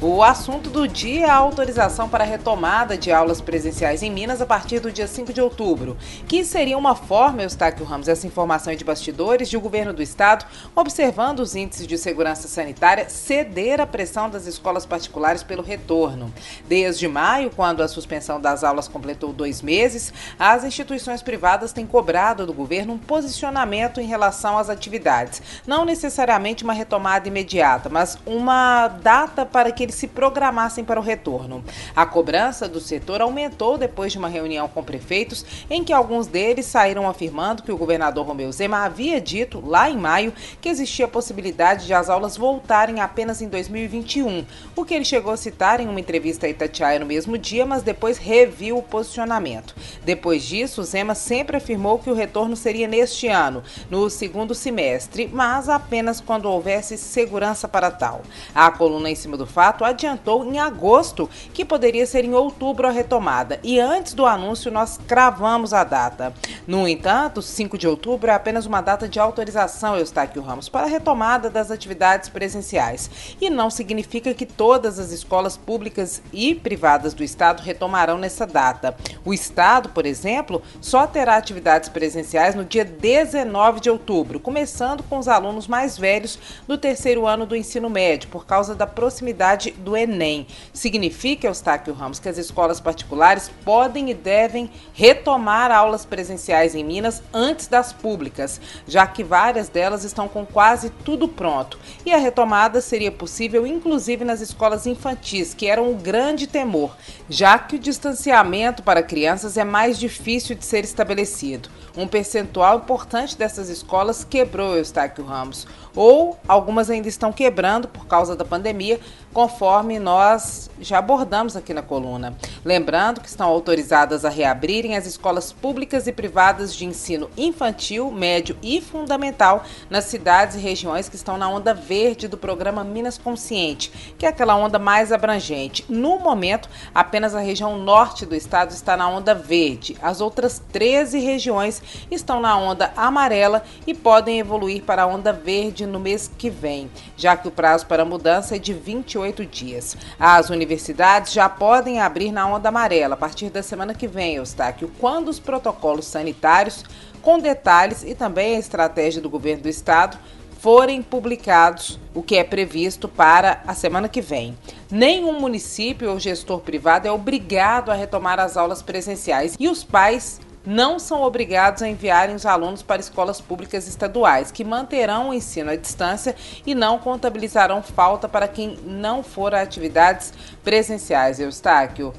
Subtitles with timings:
[0.00, 4.40] O assunto do dia é a autorização para a retomada de aulas presenciais em Minas
[4.40, 5.96] a partir do dia 5 de outubro,
[6.28, 10.00] que seria uma forma, Eustáquio Ramos, essa informação é de bastidores, de o governo do
[10.00, 10.46] estado,
[10.76, 16.32] observando os índices de segurança sanitária, ceder à pressão das escolas particulares pelo retorno.
[16.68, 22.46] Desde maio, quando a suspensão das aulas completou dois meses, as instituições privadas têm cobrado
[22.46, 25.42] do governo um posicionamento em relação às atividades.
[25.66, 31.02] Não necessariamente uma retomada imediata, mas uma data para que eles se programassem para o
[31.02, 31.64] retorno.
[31.96, 36.66] A cobrança do setor aumentou depois de uma reunião com prefeitos, em que alguns deles
[36.66, 41.08] saíram afirmando que o governador Romeu Zema havia dito, lá em maio, que existia a
[41.08, 44.44] possibilidade de as aulas voltarem apenas em 2021,
[44.76, 47.82] o que ele chegou a citar em uma entrevista a Itatiaia no mesmo dia, mas
[47.82, 49.74] depois reviu o posicionamento.
[50.04, 55.68] Depois disso, Zema sempre afirmou que o retorno seria neste ano, no segundo semestre, mas
[55.68, 58.22] apenas quando houvesse segurança para tal.
[58.54, 62.90] A coluna em cima do fato adiantou em agosto que poderia ser em outubro a
[62.90, 66.32] retomada e antes do anúncio nós cravamos a data.
[66.66, 70.90] No entanto, 5 de outubro é apenas uma data de autorização, Eustáquio Ramos, para a
[70.90, 77.24] retomada das atividades presenciais e não significa que todas as escolas públicas e privadas do
[77.24, 78.96] Estado retomarão nessa data.
[79.24, 85.18] O Estado, por exemplo, só terá atividades presenciais no dia 19 de outubro, começando com
[85.18, 89.96] os alunos mais velhos do terceiro ano do ensino médio, por causa da proximidade do
[89.96, 90.46] Enem.
[90.72, 97.22] Significa, Eustáquio Ramos, que as escolas particulares podem e devem retomar aulas presenciais em Minas
[97.32, 101.78] antes das públicas, já que várias delas estão com quase tudo pronto.
[102.04, 106.96] E a retomada seria possível, inclusive nas escolas infantis, que eram um grande temor,
[107.28, 111.68] já que o distanciamento para crianças é mais difícil de ser estabelecido.
[111.96, 115.66] Um percentual importante dessas escolas quebrou, Eustáquio Ramos,
[115.96, 119.00] ou algumas ainda estão quebrando por causa da pandemia,
[119.32, 119.57] conforme
[120.00, 122.34] nós já abordamos aqui na coluna.
[122.64, 128.56] Lembrando que estão autorizadas a reabrirem as escolas públicas e privadas de ensino infantil, médio
[128.62, 134.14] e fundamental nas cidades e regiões que estão na onda verde do programa Minas Consciente,
[134.16, 135.84] que é aquela onda mais abrangente.
[135.88, 139.96] No momento, apenas a região norte do estado está na onda verde.
[140.00, 145.86] As outras 13 regiões estão na onda amarela e podem evoluir para a onda verde
[145.86, 149.96] no mês que vem, já que o prazo para mudança é de 28 dias.
[150.18, 154.90] As universidades já podem abrir na onda amarela a partir da semana que vem, Eustáquio,
[154.98, 156.84] quando os protocolos sanitários
[157.22, 160.18] com detalhes e também a estratégia do governo do estado
[160.58, 164.56] forem publicados, o que é previsto para a semana que vem.
[164.90, 170.40] Nenhum município ou gestor privado é obrigado a retomar as aulas presenciais e os pais
[170.68, 175.70] não são obrigados a enviarem os alunos para escolas públicas estaduais, que manterão o ensino
[175.70, 176.36] à distância
[176.66, 180.30] e não contabilizarão falta para quem não for a atividades
[180.62, 181.40] presenciais.
[181.40, 182.12] Eustáquio.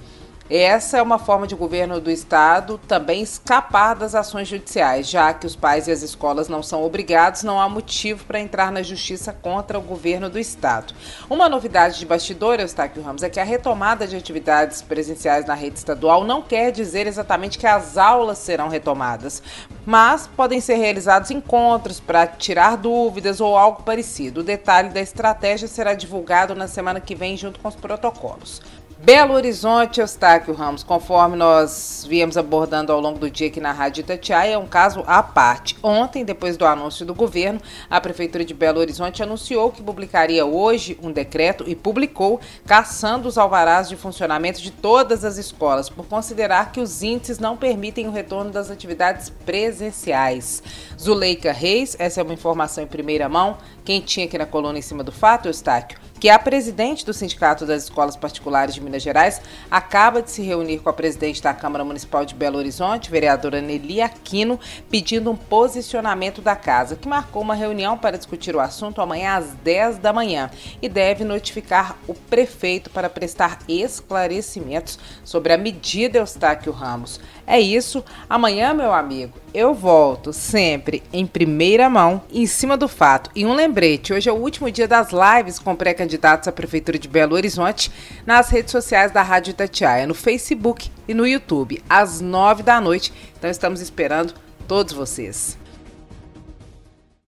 [0.50, 5.46] Essa é uma forma de governo do estado também escapar das ações judiciais, já que
[5.46, 9.32] os pais e as escolas não são obrigados, não há motivo para entrar na justiça
[9.32, 10.96] contra o governo do estado.
[11.30, 15.78] Uma novidade de bastidor, Eustáquio Ramos, é que a retomada de atividades presenciais na rede
[15.78, 19.44] estadual não quer dizer exatamente que as aulas serão retomadas,
[19.86, 24.42] mas podem ser realizados encontros para tirar dúvidas ou algo parecido.
[24.42, 28.64] O detalhe da estratégia será divulgado na semana que vem junto com os protocolos.
[29.02, 34.02] Belo Horizonte, Eustáquio Ramos, conforme nós viemos abordando ao longo do dia aqui na Rádio
[34.02, 35.78] Itatiaia, é um caso à parte.
[35.82, 41.00] Ontem, depois do anúncio do governo, a Prefeitura de Belo Horizonte anunciou que publicaria hoje
[41.02, 46.74] um decreto e publicou caçando os alvarás de funcionamento de todas as escolas, por considerar
[46.74, 50.62] que os índices não permitem o retorno das atividades presenciais.
[51.00, 54.82] Zuleika Reis, essa é uma informação em primeira mão, quem tinha aqui na coluna em
[54.82, 59.42] cima do fato, Eustáquio, que a presidente do Sindicato das Escolas Particulares de Minas Gerais,
[59.72, 64.02] acaba de se reunir com a presidente da Câmara Municipal de Belo Horizonte, vereadora Nelly
[64.02, 69.36] Aquino, pedindo um posicionamento da casa, que marcou uma reunião para discutir o assunto amanhã
[69.36, 70.52] às 10 da manhã
[70.82, 77.20] e deve notificar o prefeito para prestar esclarecimentos sobre a medida Eustáquio Ramos.
[77.48, 78.04] É isso.
[78.30, 83.30] Amanhã, meu amigo, eu volto sempre em primeira mão, em cima do fato.
[83.36, 87.08] E um lembrete: hoje é o último dia das lives com pré-candidatos à Prefeitura de
[87.08, 87.92] Belo Horizonte
[88.26, 93.14] nas redes sociais da Rádio Itatiaia, no Facebook e no YouTube, às nove da noite.
[93.38, 94.34] Então estamos esperando
[94.68, 95.58] todos vocês.